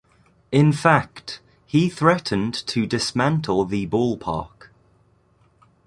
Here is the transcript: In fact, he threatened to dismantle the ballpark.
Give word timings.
In 0.51 0.73
fact, 0.73 1.41
he 1.63 1.87
threatened 1.87 2.55
to 2.65 2.87
dismantle 2.87 3.65
the 3.65 3.85
ballpark. 3.85 4.71